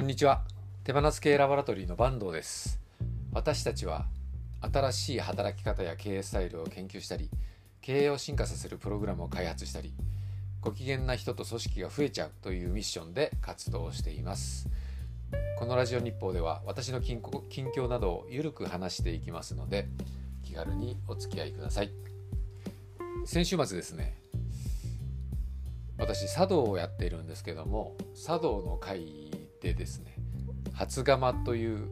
[0.00, 0.40] こんにちは。
[0.82, 2.80] 手放す系ラボラトリーの坂東です。
[3.34, 4.06] 私たちは
[4.62, 7.28] 新しい働き方や経営スタイルを研究したり
[7.82, 9.92] 経営を進化させるプログラムを開発したり
[10.62, 14.70] ご機嫌な人と組織が増えちゃうというミッションで活動しています。
[15.58, 19.86] このラジオ日報では私の近況などをゆるく話していきますので
[20.42, 21.90] 気軽にお付き合いください。
[23.26, 24.16] 先週末ですね
[25.98, 29.29] 私茶道をやっているんですけども茶道の会
[29.60, 30.14] でですね
[30.72, 31.88] 初釜という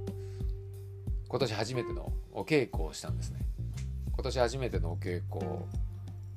[1.28, 3.40] 今年初めてのお稽古をしたんですね。
[4.12, 5.44] 今年初めてのお稽古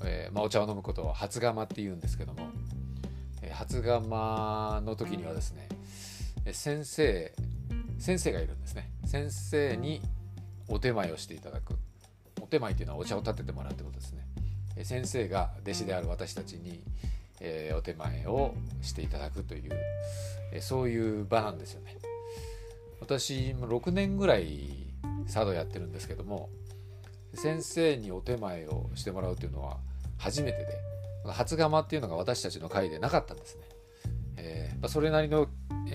[0.03, 2.49] えー、まあ、お茶を飲むことを初釜って言うんですけども、
[3.43, 5.69] えー、初釜の時にはですね
[6.51, 7.31] 先生
[7.99, 8.89] 先生がいるんですね。
[9.05, 10.01] 先生に
[10.67, 11.75] お手前をしていただく。
[12.41, 14.25] お手前っていうのはお茶を立ててもらうってことですね。
[14.83, 16.81] 先生が弟子である私たちに、
[17.41, 19.71] えー、お手前をしていただくという、
[20.53, 21.97] えそういう場なんですよね。
[23.01, 24.69] 私も6年ぐらい
[25.27, 26.49] 茶道やってるんですけども
[27.33, 29.77] 先生にお手前をしてもらうというのは
[30.17, 30.77] 初めてで
[31.25, 33.63] 初釜っていうのが私たちの会でなかったんですね。
[34.37, 35.47] えー、それなりの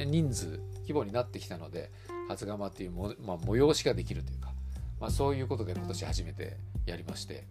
[0.07, 1.91] 人数規模になってきたので
[2.29, 4.53] 初釜っていうも、まあ、催しができるというか、
[5.01, 7.45] まあ、そういうことで今年初めてやりまして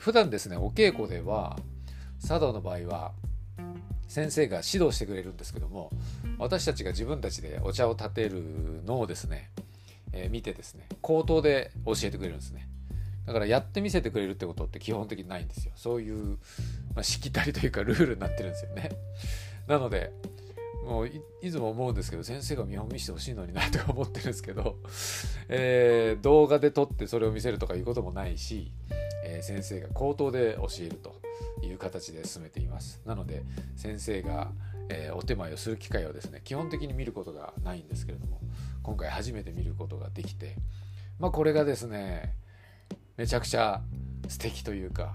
[0.00, 1.58] 普段ですねお稽古では
[2.26, 3.12] 茶道の場合は
[4.08, 5.90] 先生が指導してくれるんですけども
[6.38, 8.42] 私たちが自分たちでお茶を立てる
[8.86, 9.50] のをですね、
[10.12, 12.68] えー、見てですね口頭で教えてくれるんですね。
[13.26, 15.72] だからやってみせてくれるってことって基本的にないんですよ。
[15.76, 16.38] そういう、
[16.94, 18.90] まあ、しきたりというかルールになってるんですよね。
[19.66, 20.12] なので
[20.86, 21.10] もう
[21.42, 24.76] いつも思うんですけど先生が見本見してほしいのになとか思ってるんですけど、
[25.50, 28.72] えー、動画で撮ってそれを見せるとかいうこともないし、
[29.22, 31.17] えー、先生が口頭で教えると。
[31.62, 33.00] いう形で進めています。
[33.04, 33.42] なので
[33.76, 34.52] 先生が、
[34.88, 38.40] えー、お手前をする機会をですね基本的に見ることがないんですけれども
[38.82, 40.56] 今回初めて見ることができて
[41.18, 42.34] まあこれがですね
[43.16, 43.82] めちゃくちゃ
[44.28, 45.14] 素敵というか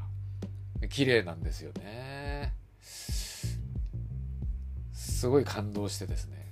[0.89, 2.53] 綺麗なんですよね。
[4.91, 6.45] すごい感動してですね。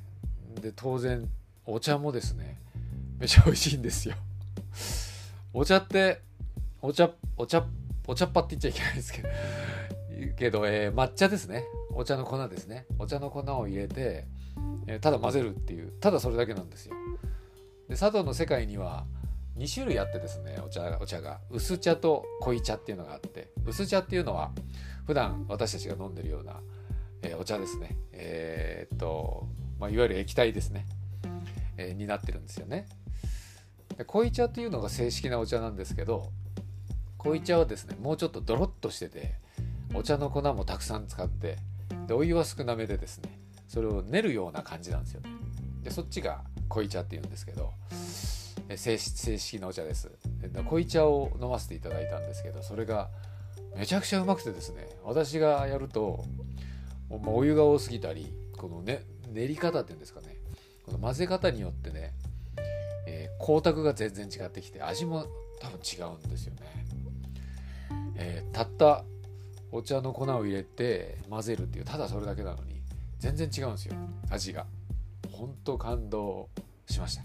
[0.62, 1.30] で当然
[1.66, 2.58] お茶もですね
[3.20, 4.16] めちゃ美味しいんですよ。
[5.54, 6.22] お茶って
[6.82, 7.66] お茶お茶っ
[8.12, 9.30] お茶っ葉って言っちゃいけないですけど
[10.38, 11.64] けど、えー、抹茶ですね。
[11.94, 12.86] お茶の粉ですね。
[13.00, 14.28] お茶の粉を入れて、
[14.86, 16.96] えー、ただ混ぜるっていうただそれだけなんですよ。
[17.88, 19.06] で茶道の世界には
[19.58, 21.40] 2種類あってですねお茶お茶が。
[21.50, 24.52] 薄茶と濃茶っていうのがあって薄茶っていうのは
[25.08, 26.60] 普段私たちが飲んでるような、
[27.22, 27.96] えー、お茶ですね。
[28.12, 29.48] えー、っと、
[29.80, 30.86] まあ、いわゆる液体ですね、
[31.78, 32.88] えー、になってるんですよね。
[33.98, 36.30] で濃茶っていうのが正式なお茶なんですけど
[37.24, 39.36] 濃茶はですねもうちょっとドロッとしてて
[39.94, 41.58] お茶の粉もたくさん使って
[42.08, 45.30] でお湯は少なめでですねそれを練るような感じなんですよね。
[45.84, 47.72] でそっちが濃茶っていうんですけど
[48.76, 50.12] 正式なお茶です。
[50.54, 53.10] 濃茶を飲ませていただいたんですけどそれが
[53.76, 56.24] めちゃくちゃうまくてですね私がやると
[57.10, 60.36] お湯が多すぎたりこのね練り方っていうんですかね
[60.86, 62.14] この混ぜ方によってね、
[63.08, 65.26] えー、光沢が全然違ってきて味も
[65.62, 66.62] 多分違うんですよね、
[68.24, 69.04] えー、たった
[69.72, 72.82] お茶の粉を入れて混ぜるっていうただそれだけなのに
[73.20, 73.96] 全然違うんですよ。
[74.30, 74.66] 味が。
[75.32, 76.50] 本当感動
[76.88, 77.24] しました。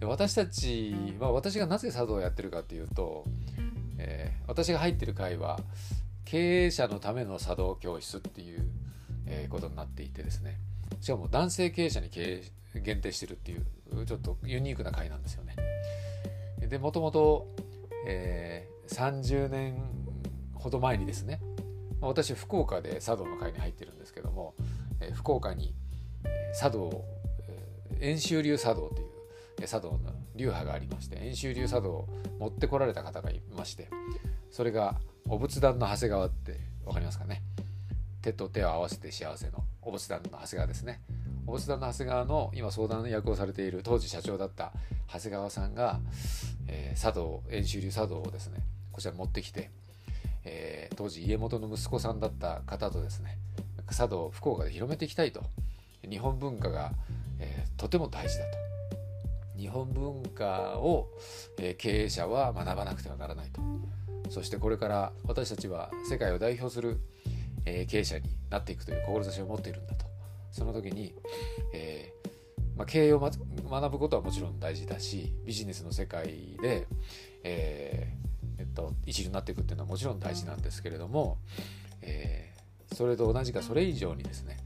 [0.00, 3.24] で私たちは私がなぜ茶道をやってるかっていうと、
[3.98, 5.60] えー、私が入ってる会は
[6.24, 8.66] 経営者のための茶道教室っていう、
[9.26, 10.58] え、ことになっていてですね。
[11.00, 12.42] しかも男性経営者に経
[12.74, 13.66] 営限定してるっていう
[14.06, 15.54] ちょっとユニークな会なんですよね。
[16.66, 17.46] でもともと、
[18.06, 19.82] え、30年
[20.54, 21.40] ほど前にですね
[22.00, 24.54] 私福岡で茶道の会に入ってるんですけども、
[25.14, 25.72] 福岡に
[26.58, 27.04] 茶道
[28.00, 28.90] 遠州流茶道
[29.56, 29.98] という茶道の
[30.34, 32.08] 流派がありまして遠州流茶道を
[32.40, 33.88] 持ってこられた方がいまして
[34.50, 34.96] それが
[35.28, 37.42] お仏壇の長谷川って分かりますかね？
[38.20, 41.00] 手と手を合わせて幸せのお仏壇の長谷川ですね。
[41.46, 44.72] お仏壇の長谷川の今相談役をされている当時社長だった
[45.12, 46.00] 長谷川さんが、
[46.68, 48.61] えー、茶道遠州流茶道をですね
[48.92, 49.70] こちら持ってきて
[50.44, 53.38] えー、当時家元の息子さんだった方とですね
[53.90, 55.42] 茶道を福岡で広めていきたいと。
[56.08, 56.92] 日本文化が、
[57.38, 58.58] えー、とても大事だと。
[59.56, 61.08] 日本文化を、
[61.58, 63.60] えー、経営者は学ばなくてはならないと。
[64.30, 66.98] そしてこれから私たちは世界を代表する、
[67.66, 70.06] えー、経営者になっていくという志を持っているんだと。
[70.50, 71.14] その時に、
[71.74, 72.28] えー
[72.76, 73.30] まあ、経営を、ま、
[73.80, 76.86] 学ぶことはもちろん大事だしビジネスの世界で、
[77.44, 78.31] えー
[79.12, 81.36] 一流になっていくっていうのはもちろん大事なんですけれども、
[82.00, 84.56] えー、それと同じかそれ以上にですね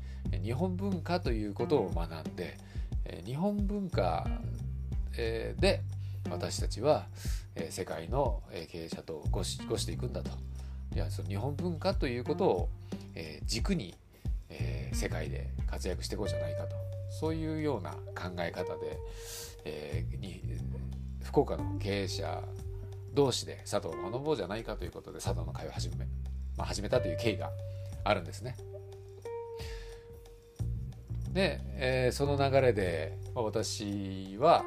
[0.42, 2.56] 日本文化ということを学んで
[3.24, 4.26] 日本文化
[5.12, 5.82] で
[6.30, 7.06] 私たちは
[7.70, 10.30] 世界の経営者とごしごしていくんだと。
[10.94, 12.68] いやその日本文化ということを
[13.44, 13.94] 軸に
[14.92, 16.76] 世界で活躍していこうじゃないかと。
[17.10, 18.98] そういうような考え方で、
[19.64, 20.42] えー、に
[21.22, 22.42] 福岡の経営者
[23.16, 26.06] 同士で佐藤を学ぼうじゃないかということで佐藤の会を始め,、
[26.56, 27.50] まあ、始めたという経緯が
[28.04, 28.56] あるんですね。
[31.32, 34.64] で、えー、その流れで、まあ、私は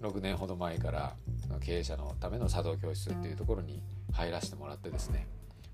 [0.00, 1.14] 6年ほど前から
[1.60, 3.82] 経営者のための茶道教室っていうところに
[4.12, 5.26] 入らせてもらってですね、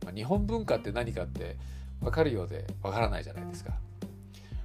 [0.04, 1.56] まあ、日本文化って何かって
[2.00, 3.72] 分かるようで分からないじゃないですか。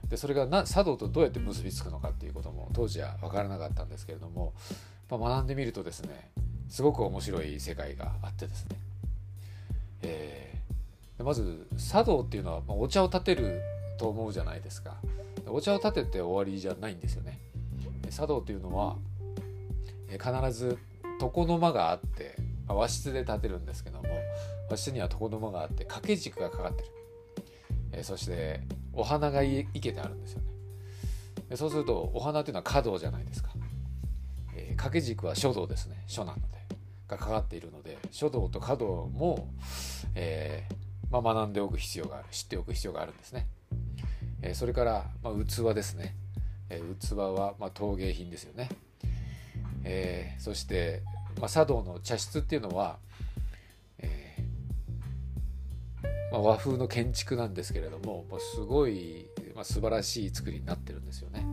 [0.09, 4.53] でそれがな茶道とどうやって結びつくのかっていうことも当時は分からなかったんですけれども、
[5.09, 6.31] まあ、学んでみるとですね
[6.71, 8.77] すごく面白い世界があってですね、
[10.03, 13.61] えー、まず茶道っていうのは、ま、お茶を立てる
[13.99, 14.95] と思うじゃないですか。
[15.47, 17.39] お茶を立てて終わりじゃないんですよね。
[18.09, 18.95] 茶道っていうのは
[20.09, 20.77] 必ず
[21.19, 24.07] 床の間があって、ま、和室で立てるんですけども
[24.69, 26.87] 和室には床の間があって掛け軸がかかってる、
[27.91, 28.61] え、そして
[28.93, 30.41] お花が生けてあるんですよ
[31.49, 31.57] ね。
[31.57, 33.49] そうするとお花というのは華道じゃないですか、
[34.55, 36.01] え、掛け軸は書道ですね。
[36.07, 36.60] 書なので。
[37.11, 39.49] がかかっているので書道と華道も、
[40.15, 43.47] えー、まあ、学んでおく必要がある知っておく必要があるんですね、
[44.41, 46.15] えそれから、まあ、器ですね、
[46.69, 48.69] え器は、ま陶芸品ですよね、
[49.83, 51.03] えそして、
[51.39, 52.97] まあ、茶道の茶室っていうのは、
[53.99, 54.37] え
[56.31, 61.45] まあ、和風の建築なんですけれどももうすごい、まあ、素晴らしい作りになってるんですよね。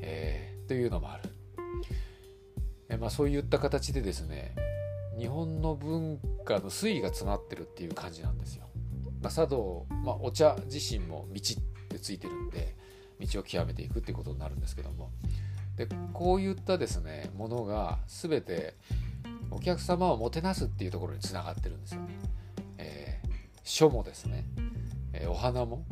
[0.00, 1.30] えー、というのもある。
[2.90, 4.54] えまあ、そういった形でですね
[5.18, 8.68] 日本の文化の推移が詰まってるっていう感じなんですよ。
[9.20, 12.76] まあ、茶道、まあ、お茶自身も道ってついてるんで
[13.20, 15.10] 道を極めていくっていうことになるんですけども
[15.76, 18.74] でこういったですねものが全て
[19.50, 22.08] お客様をもてなすっていうところにつながってるんですよね。
[22.78, 23.30] えー、
[23.64, 24.44] 書もですね、
[25.12, 25.84] えー、お花も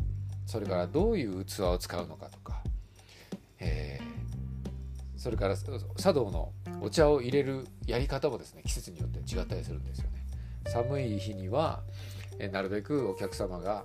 [0.47, 2.63] それからどういう器を使うのかとか、
[3.59, 3.96] えー、
[5.27, 5.57] それから
[5.97, 10.25] 茶道のお茶を入れるやり方もですね季節によって違ったりするんですよね。
[10.69, 11.83] 寒い日には、
[12.53, 13.85] なるべくお客様が、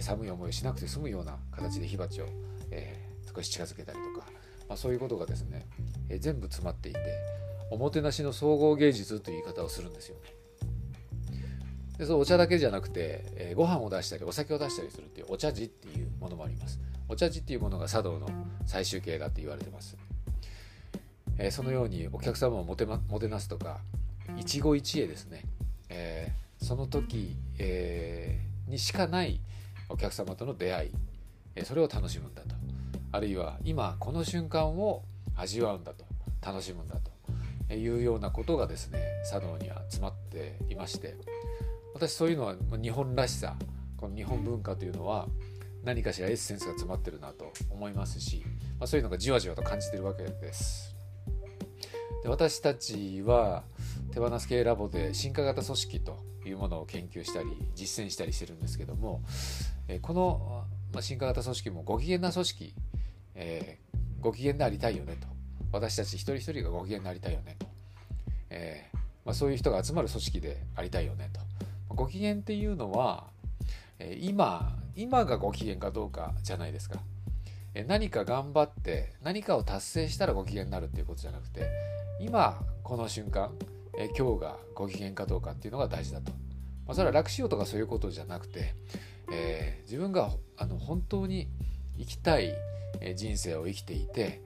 [0.00, 2.26] 寒い思いをしなくて済むような形で火鉢を、
[2.70, 4.26] えー、少し近づけたりとか、
[4.66, 5.66] まあ、そういうことがですね、
[6.08, 7.00] えー、全部詰まっていて
[7.70, 10.32] おもてなしの総合芸術という言い方をするんですよね。
[11.98, 16.80] でそのお茶だけじゃなくて、えー、ご飯を出したりお酒を出したりするっていうお茶事っていうものもあります。
[17.10, 18.26] お茶事っていうものが茶道の
[18.64, 19.94] 最終形だって言われてます。
[21.38, 23.78] えー、そのようにお客様をもて,、ま、もてなすとか
[24.36, 25.44] 一期一会ですね、
[25.88, 29.40] えー、その時、えー、にしかない
[29.88, 30.90] お客様との出会い、
[31.54, 32.54] えそれを楽しむんだと。
[33.10, 35.02] あるいは今この瞬間を
[35.34, 36.04] 味わうんだと。
[36.44, 37.74] 楽しむんだと。
[37.74, 39.00] いうようなことがですね
[39.30, 41.16] 茶道には詰まっていまして。
[41.94, 43.56] 私そういうのは日本らしさ
[43.96, 45.26] この日本文化というのは
[45.84, 48.44] 何かしらエッセンスが詰まってるなと思いますし、
[48.78, 50.97] まあ、そういうのがじわじわと感じてるわけです。
[52.22, 53.64] で私たちは
[54.12, 59.22] 手放す系ラボで進化型組織というものを研究したり実践したりしてるんですけども
[60.02, 60.64] この
[61.00, 62.74] 進化型組織もご機嫌な組織、
[63.34, 65.28] えー、ご機嫌でありたいよねと。
[65.70, 67.66] 私たち一人一人がご機嫌になりたいよねと、
[68.48, 71.40] えー、まあ、そういう人が集まる組織でありたいよねと。
[71.94, 73.26] ご機嫌っていうのは、
[74.20, 77.00] 今今がご機嫌かどうかじゃないですか、
[77.86, 81.68] 何か頑張って何かを達成したらご機嫌になるっていうことじゃなくて
[82.20, 83.50] 今この瞬間、
[83.96, 86.32] え今日がご機嫌かどうかっていうのが大事だと、
[86.86, 88.74] まあ、それは楽しようとかそういうことじゃなくて、
[89.32, 91.48] えー、自分があの本当に
[91.98, 92.54] 生きたい
[93.14, 94.40] 人生を生きていて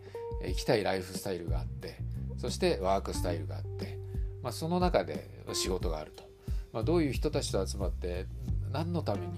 [0.45, 1.97] 生きたいライフスタイルがあって
[2.37, 3.97] そしてワークスタイルがあって、
[4.43, 6.25] まあ、その中で仕事があると。
[6.73, 8.26] まあ、どういう人たちと集まって
[8.73, 9.33] 何のために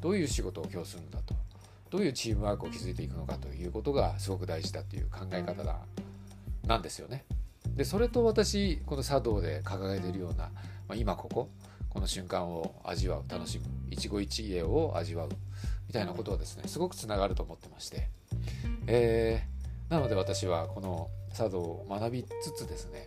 [0.00, 1.34] どういう仕事を今日するんだと。
[1.90, 5.62] どういうチームワークを築いていくのかということがすごく大事だという考え方
[6.66, 7.24] なんですよね。
[7.78, 10.50] でそれと私この茶道で掲げているような、ま
[10.90, 11.48] あ、今ここ
[11.88, 15.28] この瞬間を味わう楽しむ一期一会を味わう
[15.86, 18.08] みたいなことはですねすごくつながると思ってまして、
[18.88, 23.06] えー、なので私はこの茶道を学びつつですね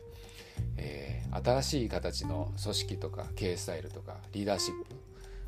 [0.77, 4.85] えー、新しい形の組織とか経営スタイルとかリーダーシップ、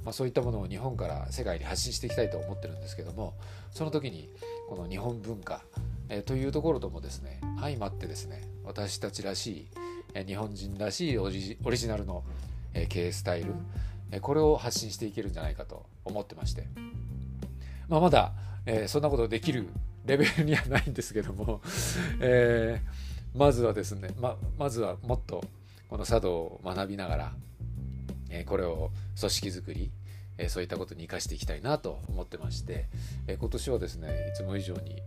[0.03, 3.35] まあ、そういったものを日本から世界に発信していきたいと思ってるんですけども
[3.71, 4.29] その時に
[4.69, 5.61] この日本文化、
[6.09, 9.67] えー、というところともですね相まってですね私たちらし
[10.15, 12.24] い、日本人らしいオリジナルの、
[12.89, 13.53] 経営スタイル、
[14.22, 16.65] これを発信していけるんじゃないかと思ってまして、
[17.88, 18.34] まあ、まだ、
[18.88, 19.67] そんなことできる
[20.05, 21.62] レベルにはないんですけども、
[22.20, 22.82] え、
[23.36, 25.43] まずはですねままずはもっと
[25.89, 27.36] この茶道を学びながら、
[28.29, 29.91] え、これを組織づくり、
[30.38, 32.88] えそういったことに生かしていきたいなと思ってまして、
[33.27, 35.01] え今年はですねいつも以上に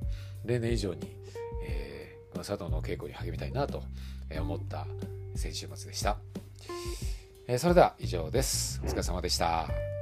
[0.44, 1.00] 例年以上に、
[2.36, 3.82] えこの茶道の稽古に励みたいなと
[4.38, 4.86] 思った
[5.34, 6.18] 先週末でした。
[7.48, 8.80] えそれでは以上です。
[8.84, 9.95] お疲れ様でした。